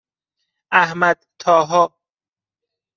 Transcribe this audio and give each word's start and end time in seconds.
احمدطاها 0.71 1.93